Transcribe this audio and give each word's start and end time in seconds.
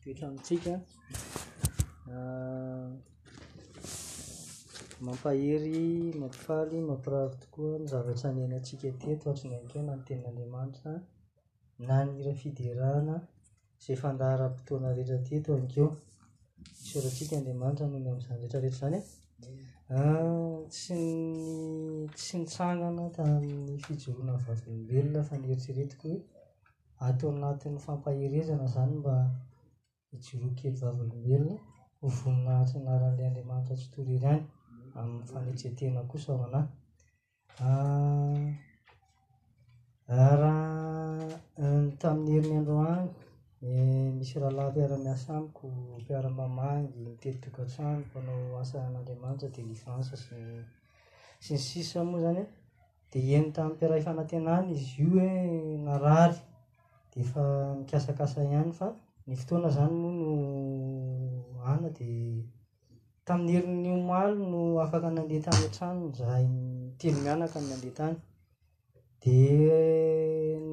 toet 0.00 0.22
amitsika 0.22 0.80
ah, 2.12 2.90
mampahery 5.00 6.14
mapifaly 6.22 6.78
mampiravo 6.90 7.34
tokoa 7.44 7.76
ny 7.80 7.86
zavatra 7.92 8.28
niainaantsika 8.36 8.88
teto 9.02 9.24
atriny 9.30 9.56
ankeo 9.60 9.82
na 9.84 9.94
no 9.94 9.98
tenin'andriamanitra 10.06 10.92
na 11.86 11.96
nira 12.14 12.32
fiderana 12.40 13.16
zay 13.84 13.96
fandaharam-potoana 14.02 14.88
rehetra 14.96 15.18
teto 15.30 15.48
ankeo 15.60 15.86
isoratsika 16.84 17.32
andriamanitra 17.38 17.84
nohony 17.92 18.06
amin''zany 18.10 18.38
rehetrarehetra 18.64 18.78
zany 18.82 18.98
e. 19.00 19.04
ah, 19.94 20.54
tsy 20.74 20.94
ny 20.98 22.08
tsy 22.18 22.34
nitrangana 22.40 23.04
tamin'ny 23.18 23.74
fijooana 23.84 24.32
vavonombelona 24.44 25.20
faneritriretiko 25.28 26.08
ato 27.08 27.26
anat'ny 27.34 27.76
fampaherezana 27.84 28.66
zany 28.74 28.94
mba 29.00 29.16
ijorokely 30.16 30.72
vavolobelona 30.82 31.54
vonnaatara'la 32.18 33.24
andmanitra 33.28 33.74
tsytoriy 33.80 34.20
any 34.30 34.40
amyfetenakosrh 35.00 36.28
tamin'ny 42.00 42.32
herinyandroany 42.36 43.08
misy 44.16 44.34
rahalahmpiaramiasamiko 44.42 45.62
mpiaramamangy 46.00 46.90
mitetitoktranoknao 47.04 48.56
asan'andmanita 48.62 49.46
delivans 49.56 50.08
sy 51.44 51.52
ny 51.54 51.58
sis 51.66 51.90
moa 52.10 52.20
zany 52.24 52.40
eh. 52.44 52.50
d 53.10 53.12
ntampirah 53.48 53.98
ifanatena 54.02 54.52
ny 54.64 54.68
izy 54.74 54.90
io 55.02 55.10
e 55.28 55.32
narary 55.86 56.38
defa 57.16 57.44
mikasakasa 57.78 58.38
ihany 58.48 58.72
fa 58.78 58.88
ny 59.26 59.34
fotoana 59.38 59.68
zany 59.76 59.94
moa 59.94 60.18
no 60.18 61.44
ana 61.72 61.88
di 61.98 62.10
tami'nyherinyomalo 63.26 64.34
no 64.52 64.60
afaka 64.84 65.08
n 65.14 65.18
andeha 65.22 65.44
tany 65.78 66.10
an-tranonyzay 66.10 66.42
teno 66.98 67.18
mianaka 67.24 67.58
ny 67.64 67.70
andeha 67.74 67.94
tany 68.00 68.16
di 69.22 69.36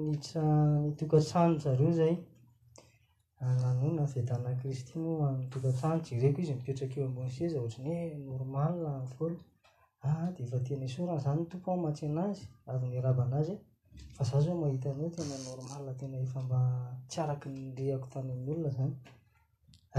nitra 0.09 0.43
nytokan-trano 0.89 1.57
zareo 1.63 1.89
zay 1.99 2.13
ananona 3.45 4.03
vitana 4.13 4.49
kristy 4.59 4.93
noa 5.01 5.25
amnitokan-trano 5.31 5.97
tsyiray 6.05 6.31
koa 6.33 6.41
izy 6.43 6.53
mitotrakeo 6.59 7.03
ambony 7.09 7.29
seza 7.35 7.57
ohatrany 7.61 7.91
ah, 7.97 8.05
e 8.17 8.17
normalya 8.27 8.91
y 9.03 9.09
volo 9.17 9.39
a 10.01 10.33
defa 10.35 10.57
tinaisorany 10.65 11.19
zany 11.25 11.41
topon 11.51 11.77
matsi 11.85 12.03
an'azy 12.09 12.41
ary 12.71 12.83
ny 12.91 12.97
raba 13.05 13.23
an'azy 13.29 13.55
aza 14.21 14.37
zo 14.45 14.51
mahita 14.61 14.89
nao 14.97 15.09
tenanorma 15.17 15.93
tenaembaaraky 15.99 17.49
nehako 17.49 18.07
tny 18.13 18.33
aolna 18.33 18.69
any 18.83 18.95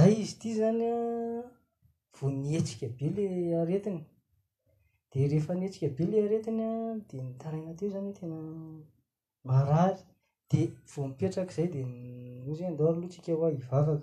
ay 0.03 0.13
izy 0.23 0.33
ity 0.37 0.51
zanya 0.59 0.93
vo 2.19 2.27
nietsika 2.43 2.87
be 2.97 3.05
le 3.17 3.35
aretiny 3.61 4.01
de 5.11 5.21
rehefa 5.31 5.53
nietsika 5.61 5.89
be 5.97 6.05
la 6.13 6.19
aretiny 6.27 6.65
de 7.09 7.17
nitaraina 7.27 7.73
teo 7.79 7.89
zany 7.95 8.13
tena 8.19 8.37
marary 9.47 10.01
de 10.51 10.61
vo 10.95 11.01
mipetraky 11.09 11.53
zay 11.57 11.69
dee 11.69 11.87
haaeo 13.71 13.97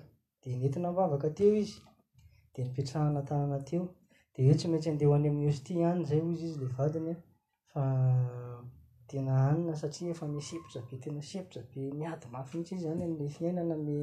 d 4.48 4.54
tsy 4.56 4.68
maitsy 4.72 4.90
andehoany 4.92 5.28
amst 5.36 5.66
anyzay 5.92 6.22
ozy 6.28 6.46
izy 6.48 6.60
le 6.62 6.68
vadinya 6.78 7.16
teaanna 9.10 9.74
satia 9.76 10.12
efame 10.14 10.38
sepitrabe 10.42 11.00
tena 11.02 11.18
septra 11.24 11.62
be 11.74 11.82
niady 11.98 12.28
mafy 12.32 12.58
iitsy 12.62 12.78
yany 12.86 13.08
le 13.18 13.28
fiainana 13.34 13.76
me 13.78 13.96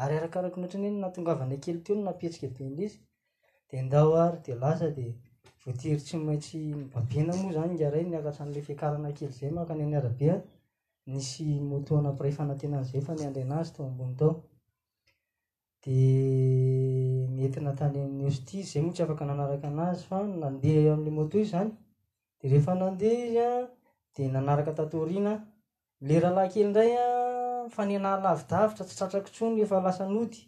aryarakaraki 0.00 0.60
nhatranyy 0.60 0.90
natongavana 1.00 1.56
kely 1.60 1.82
teoo 1.84 1.98
napetsika 2.08 2.48
be 2.56 2.64
niydndaoay 2.72 4.40
da 4.44 4.54
dory 4.62 5.14
tsy 5.98 6.16
maintsy 6.26 6.58
ibaoa 6.72 7.64
anyaaktrlkaanakelyayyeyzay 7.68 9.52
moatsy 18.20 18.58
afak 19.04 19.20
nanaraky 19.30 19.66
anazy 19.72 20.02
fa 20.08 20.18
nandea 20.42 20.80
amna 20.94 21.10
moto 21.18 21.36
i 21.44 21.46
zany 21.52 21.70
de 22.40 22.44
rehefa 22.48 22.72
nandeha 22.74 23.24
izya 23.26 23.48
de 24.16 24.28
nanaraka 24.32 24.72
tatorina 24.72 25.32
le 26.08 26.14
rahala 26.24 26.44
kely 26.52 26.64
indray 26.66 26.92
fa 27.74 27.82
nyanahy 27.90 28.22
lavidavitra 28.24 28.84
tsy 28.86 28.94
tratrako 28.98 29.30
tsony 29.34 29.56
efa 29.64 29.76
lasanody 29.86 30.38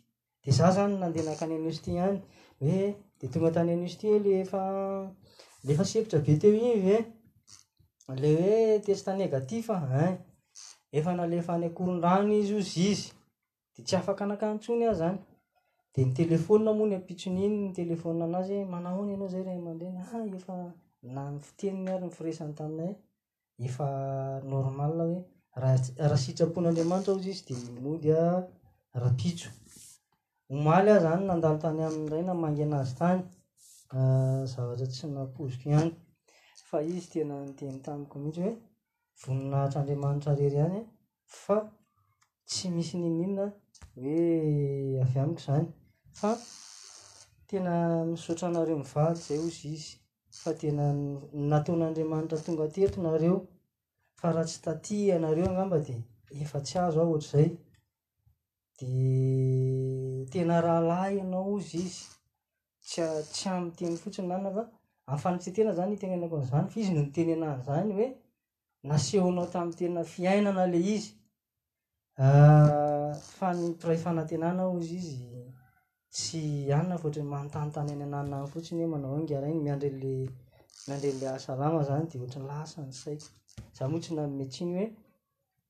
de 0.42 0.50
za 0.58 0.66
zany 0.76 0.94
nadeaaoyizy 1.02 1.82
e, 1.90 2.04
e. 2.60 2.94
de 13.74 13.82
tsy 13.84 13.96
afaka 14.00 14.24
anakany 14.24 14.58
tsony 14.60 14.84
a 14.90 14.94
zany 15.00 15.18
de 15.92 16.00
ny 16.04 16.12
telefonia 16.20 16.72
mony 16.78 16.94
apitsoniny 16.94 17.54
ny 17.64 17.72
telefonia 17.80 18.24
anazy 18.24 18.54
e, 18.58 18.64
mananyanao 18.72 19.28
zay 19.32 19.44
e 19.44 20.36
efa 20.36 20.54
na 21.14 21.22
ifitenony 21.38 21.90
ary 21.94 22.04
ni 22.06 22.10
firesany 22.16 22.52
tamiay 22.58 22.94
efa 23.66 23.90
normala 24.54 25.04
hoe 25.10 25.24
raha 26.02 26.16
sitraponyandriamanitra 26.24 27.12
ozy 27.14 27.28
izy 27.32 27.44
de 27.48 27.54
minodya 27.76 28.20
rahapitso 29.02 29.48
omaly 30.54 30.88
a 30.96 30.98
zany 31.04 31.22
nandalotany 31.30 31.80
amiray 31.88 32.22
na 32.28 32.34
mangy 32.42 32.62
anazy 32.66 32.94
tany 33.00 33.20
zavatra 34.52 34.86
tsy 34.92 35.04
napoziko 35.16 35.64
ihany 35.70 35.92
fa 36.68 36.76
izy 36.92 37.06
tena 37.12 37.34
noteny 37.44 37.78
tamiko 37.86 38.14
mihitsy 38.22 38.40
hoe 38.46 38.54
voninahitra 39.22 39.78
andriamanitra 39.80 40.32
rery 40.40 40.58
any 40.66 40.76
e. 40.80 40.82
fa 41.42 41.56
tsy 42.48 42.64
misy 42.74 42.94
nininona 43.02 43.44
hoe 43.94 44.20
avy 45.02 45.16
amiko 45.22 45.40
zany 45.46 45.66
fa 46.18 46.30
tena 47.48 47.72
misotra 48.10 48.44
anareo 48.48 48.76
mivary 48.82 49.16
zay 49.26 49.38
ozy 49.46 49.64
izy 49.76 49.92
fa 50.42 50.52
tena 50.60 50.84
nataon'andriamanitra 51.52 52.38
tonga 52.46 52.66
teto 52.74 52.98
nareo 53.02 53.36
fa 54.20 54.26
raha 54.34 54.46
tsy 54.48 54.58
tatya 54.68 55.12
anareo 55.16 55.46
angamba 55.50 55.78
de 55.86 55.94
efa 56.42 56.58
tsy 56.66 56.74
azo 56.84 56.98
aho 57.02 57.12
ohatr' 57.12 57.30
zay 57.32 57.48
de 58.78 58.92
tena 60.32 60.54
rahalah 60.66 61.02
ianao 61.18 61.52
izy 61.58 61.78
izy 61.86 62.02
tsya 62.88 63.06
tsy 63.32 63.44
am 63.54 63.64
teny 63.78 63.94
fotsiny 64.02 64.28
nana 64.30 64.48
fa 64.56 64.62
amy 65.10 65.20
fanifitetena 65.24 65.72
zany 65.78 65.92
itenenako 65.96 66.34
an'zany 66.40 66.66
fa 66.72 66.76
izy 66.82 66.92
no 66.94 67.02
nitenyna 67.06 67.46
ah, 67.50 67.54
ny 67.56 67.62
zany 67.68 67.90
hoe 67.96 68.08
nasehonao 68.88 69.46
tam 69.54 69.68
tena 69.78 70.00
fiainana 70.12 70.64
le 70.72 70.78
izy 70.96 71.10
fa 73.38 73.46
ni 73.58 73.66
piray 73.80 73.98
fanantenanao 74.04 74.70
izy 74.82 74.96
izy 75.02 75.47
tsy 76.14 76.40
anyna 76.72 76.96
fohatrany 77.00 77.28
manotanitany 77.32 77.92
ny 77.96 78.04
anannany 78.06 78.46
fotsiny 78.52 78.80
he 78.82 78.88
manaogarany 78.94 79.56
mianiandrela 79.66 81.28
aalama 81.34 81.80
zany 81.88 82.04
doatrny 82.12 82.44
lasany 82.50 82.92
saiza 83.00 83.82
otsina 83.96 84.22
menyhoe 84.38 84.84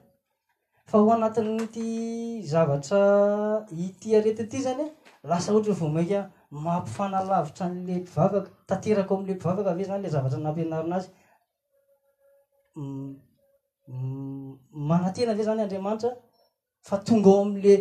fa 0.88 0.96
ho 0.98 1.08
anatin'ty 1.14 1.84
zavatra 2.50 3.00
ity 3.86 4.16
arety 4.16 4.42
ity 4.42 4.58
zany 4.66 4.84
lasa 5.28 5.52
ohatry 5.52 5.72
hvao 5.78 5.88
maik 5.96 6.10
a 6.12 6.20
mampifanalavitra 6.62 7.64
an'le 7.66 7.94
mpivavaka 8.02 8.40
tanterako 8.68 9.10
ao 9.14 9.18
am'le 9.20 9.32
mpivavaka 9.36 9.70
ave 9.72 9.84
zany 9.88 10.02
le 10.04 10.08
zavatra 10.14 10.38
nampianarina 10.44 10.96
azy 11.00 11.10
mm, 12.80 13.08
mm, 13.88 14.58
manatena 14.88 15.30
ave 15.34 15.42
zany 15.48 15.60
andriamanitra 15.64 16.10
fa 16.86 16.96
tonga 17.06 17.30
ao 17.34 17.42
am'la 17.46 17.74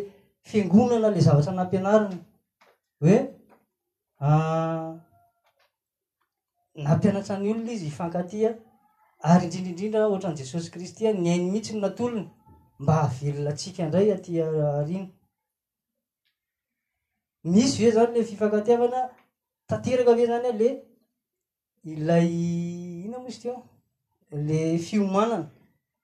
fiangonana 0.50 1.08
la 1.14 1.20
zavatra 1.28 1.52
nampianariny 1.60 2.18
hoe 3.02 3.16
ah, 4.30 4.92
nampianatra 6.86 7.36
ny 7.42 7.48
olona 7.52 7.72
izy 7.78 7.88
ifankatia 7.94 8.50
ary 9.31 9.46
indrindraindrindra 9.46 10.02
ohatran' 10.10 10.40
jesosy 10.42 10.70
kristy 10.74 11.02
a 11.10 11.14
ny 11.22 11.28
ainy 11.34 11.48
mihitsy 11.52 11.74
n 11.78 11.81
natolony 11.86 12.25
mba 12.81 12.94
hahavelonatsika 13.02 13.80
indray 13.86 14.10
atya 14.16 14.46
ariny 14.81 15.06
misy 17.44 17.86
ve 17.86 17.92
zany 17.92 18.16
le 18.16 18.24
fifankateavana 18.24 19.12
tanteriky 19.68 20.10
ave 20.12 20.25
zany 20.28 20.51
le 20.60 20.69
ilay 21.84 22.28
ino 23.06 23.18
moa 23.19 23.28
izy 23.30 23.40
tyo 23.42 23.56
le 24.48 24.78
fiomanana 24.78 25.50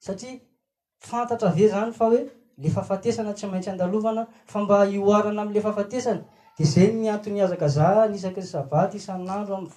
satria 0.06 0.40
fantatra 1.00 1.48
ave 1.50 1.66
zany 1.74 1.92
fa 1.92 2.06
hoe 2.10 2.22
le 2.62 2.70
fahafatesana 2.70 3.32
tsy 3.38 3.48
maintsy 3.48 3.70
andalovana 3.70 4.28
fa 4.46 4.60
mba 4.64 4.78
ioarana 4.86 5.42
amle 5.42 5.62
fahafatesany 5.62 6.22
de 6.58 6.64
zay 6.66 6.88
niantonyazaka 6.92 7.68
za 7.68 8.08
nisakaayisnrorma 8.12 9.68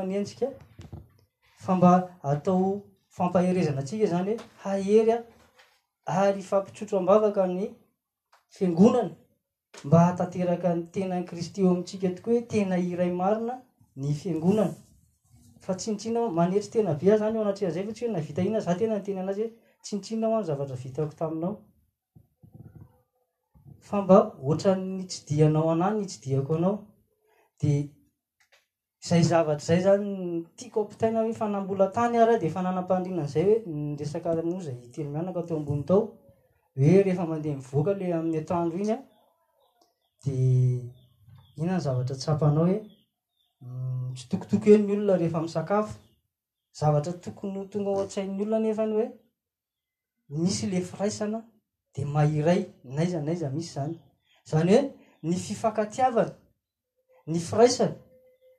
onyaey 0.00 0.48
ary 6.08 6.42
fampitsotro 6.42 6.98
am-bavaka 6.98 7.46
ny 7.46 7.68
fiangonana 8.54 9.14
mba 9.84 9.98
hatanteraka 10.06 10.68
ny 10.74 10.82
tenan 10.92 11.24
kristyo 11.28 11.62
amitsika 11.70 12.08
tokoa 12.16 12.32
hoe 12.34 12.42
tena 12.50 12.76
iray 12.90 13.12
marina 13.12 13.54
ny 13.96 14.08
fiangonana 14.20 14.74
fa 15.64 15.72
tsinitsinna 15.74 16.20
maneritry 16.38 16.70
tena 16.72 16.94
be 16.98 17.06
ah 17.12 17.18
zany 17.20 17.36
ho 17.36 17.42
anatsiaizay 17.44 17.84
fa 17.86 17.92
tsi 17.92 18.04
hoe 18.04 18.12
navita 18.12 18.42
hihna 18.42 18.60
za 18.60 18.74
tena 18.78 18.94
ny 18.98 19.02
tena 19.06 19.20
anazy 19.22 19.42
hoe 19.42 19.52
tsinitsinnaho 19.84 20.34
any 20.36 20.46
zavatra 20.46 20.76
vitaako 20.76 21.14
taminao 21.18 21.54
fa 23.80 23.96
mba 24.02 24.16
oatrannitsidianao 24.48 25.70
anay 25.72 25.94
nytsidiako 26.00 26.54
anao 26.56 26.76
de 27.60 27.70
zay 29.08 29.22
zavatra 29.22 29.64
zay 29.64 29.80
zany 29.80 30.44
tiakoptaina 30.56 31.20
hoe 31.22 31.32
fanambola 31.32 31.86
tany 31.96 32.16
araa 32.22 32.36
de 32.38 32.50
fananapahnrinanzay 32.50 33.48
oeeyaootsy 41.74 42.80
mm, 43.60 44.14
tokotoko 44.30 44.68
ennyolona 44.76 45.16
rehefa 45.20 45.40
misakafo 45.46 45.94
zavatra 46.80 47.12
tokony 47.24 47.66
tonga 47.72 47.90
ohan-tsain'ny 47.90 48.42
olona 48.42 48.58
nefany 48.64 48.92
hoe 48.98 49.08
misy 50.42 50.64
le 50.70 50.78
firaisana 50.88 51.40
de 51.94 52.04
mairay 52.14 52.62
naizanaiza 52.96 53.48
misy 53.56 53.70
zany 53.76 53.94
zany 54.50 54.68
hoe 54.74 54.82
ny 55.22 55.34
fifakatiavany 55.44 56.32
ny 57.26 57.38
firaisany 57.48 57.94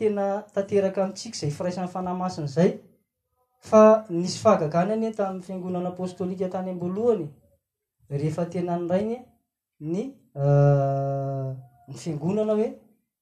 tena 0.00 0.42
tanteraka 0.54 0.98
amintsika 1.04 1.36
zay 1.40 1.50
firaisan'ny 1.56 1.90
fanahymasiny 1.94 2.48
zay 2.54 2.70
fa 3.70 3.82
nisy 4.18 4.38
fahakagany 4.42 4.90
any 4.96 5.06
e 5.06 5.12
tamny 5.18 5.42
fiangonana 5.46 5.88
apôstôlika 5.92 6.46
tany 6.54 6.70
amboalohany 6.70 7.26
rehefa 8.10 8.46
tena 8.52 8.74
nyrainye 8.78 9.18
ny 9.90 9.98
eh, 10.40 11.50
ny 11.88 11.92
fiangonana 12.02 12.52
hoe 12.58 12.68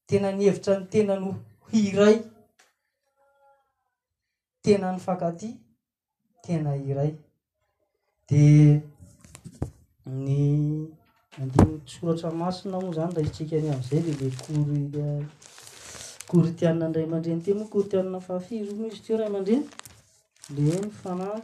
tena 0.08 0.28
nihevitra 0.37 0.75
ny 0.80 0.87
tena 0.92 1.14
no 1.23 1.30
hiray 1.73 2.16
tena 4.62 4.88
ny 4.92 4.99
fankaty 5.06 5.49
tena 6.47 6.73
iray 6.90 7.11
de 8.28 8.42
ny 10.25 10.37
andinyn 11.42 11.80
tsoratra 11.87 12.30
masina 12.40 12.76
moa 12.82 12.94
zany 12.97 13.12
ra 13.16 13.20
itrika 13.26 13.56
ny 13.62 13.68
amizay 13.75 14.00
le 14.06 14.12
le 14.20 14.26
kor 14.30 14.56
eh, 14.58 15.25
koritianina 16.32 16.87
ndray 16.88 17.06
aman-dreny 17.08 17.40
ty 17.44 17.52
mo 17.58 17.64
koritianana 17.73 18.20
fahafy 18.26 18.61
romoa 18.66 18.87
izy 18.92 19.00
teo 19.04 19.16
ray 19.18 19.28
aman-dreny 19.30 19.64
leny 20.54 20.87
fanakoa 21.00 21.40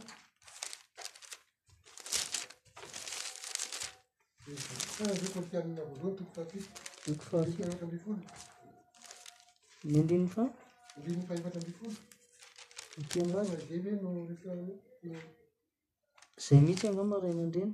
mindriny 9.89 10.27
faao 10.35 10.53
zay 16.47 16.59
mihisy 16.65 16.87
anamo 16.87 17.15
ren 17.23 17.37
andreny 17.43 17.73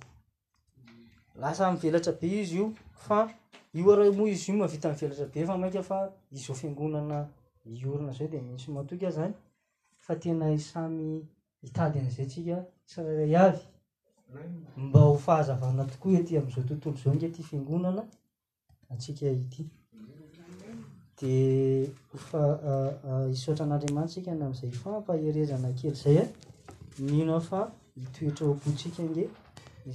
lasa 1.35 1.73
mvelatra 1.73 2.13
be 2.13 2.27
izy 2.27 2.57
io 2.59 2.73
fa 2.95 3.31
io 3.73 3.93
aramoa 3.93 4.29
izy 4.29 4.51
io 4.53 4.57
mahvita 4.59 4.89
am 4.91 4.95
velatra 4.97 5.27
be 5.27 5.47
fa 5.47 5.57
naika 5.59 5.83
fa 5.83 6.13
izao 6.31 6.57
fiangonana 6.57 7.29
iorina 7.65 8.13
zao 8.13 8.29
de 8.29 8.41
mihitsy 8.43 8.71
matoka 8.73 9.11
zany 9.11 9.35
fa 9.97 10.15
tena 10.21 10.59
samy 10.59 11.27
hitady 11.63 11.99
n'izay 12.03 12.27
tsika 12.27 12.65
syraray 12.85 13.37
avy 13.37 13.59
mba 14.77 15.01
ho 15.01 15.15
fahazavana 15.27 15.85
tokoa 15.87 16.19
ety 16.19 16.39
am'izao 16.39 16.65
tontolo 16.67 16.97
zao 16.97 17.15
nge 17.15 17.29
ty 17.35 17.43
fangonana 17.43 18.03
atsika 18.93 19.27
ity 19.43 19.71
de 21.21 21.93
fa 22.17 22.43
isotra 23.31 23.65
an'andriamansika 23.67 24.31
amzay 24.33 24.71
ifampaerezana 24.73 25.69
kely 25.77 25.95
zay 25.95 26.19
minao 27.11 27.37
e, 27.37 27.41
fa 27.49 27.61
hitoetrao 27.97 28.53
akotsikange 28.57 29.25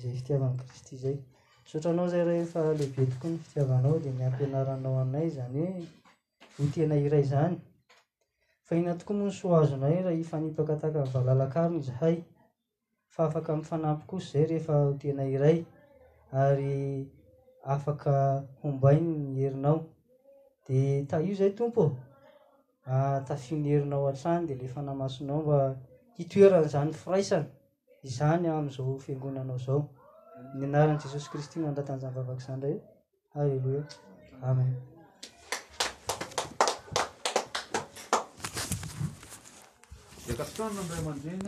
zayfiiavany 0.02 0.58
kristyayonao 0.60 2.06
ayaeibe 2.10 3.06
oo 3.26 3.38
fiivanao 3.52 3.98
d 4.04 4.14
nampinaranao 4.20 5.00
aiay 5.02 5.30
zanyoe 5.30 5.88
hotena 6.58 6.96
iray 7.06 7.24
zany 7.32 7.56
fa 8.66 8.76
ina 8.76 8.94
tokoa 8.96 9.18
monosazonay 9.18 10.04
rah 10.06 10.14
hifanipakataka 10.18 11.00
ny 11.04 11.12
valalakaronyzahay 11.14 12.18
fa 13.14 13.26
afaka 13.26 13.58
fanampy 13.62 14.06
kosy 14.08 14.32
zay 14.32 14.46
refa 14.46 14.74
hotena 14.86 15.24
iray 15.36 15.58
ary 16.32 17.08
afaka 17.64 18.14
hombainy 18.62 19.10
ny 19.20 19.38
herinao 19.42 19.95
de 20.68 21.06
ta 21.10 21.18
io 21.20 21.36
zay 21.36 21.54
tompo 21.54 21.96
ah, 22.86 23.22
tafinherinao 23.28 24.08
ha-trany 24.08 24.46
de 24.48 24.56
le 24.56 24.68
fa 24.68 24.82
namasonao 24.82 25.42
mba 25.44 25.76
hitoerany 26.18 26.68
zany 26.74 26.94
firaisany 27.02 27.46
izany 28.10 28.48
am'izao 28.58 28.94
fiangonanao 29.04 29.58
zao 29.68 29.82
ny 30.56 30.62
anaran'i 30.66 31.02
jesosy 31.04 31.28
kristy 31.32 31.58
nandratan'izany 31.60 32.16
vavaka 32.18 32.42
izany 32.44 32.62
ray 32.64 32.78
halleloia 33.34 33.84
amenynn 41.20 41.44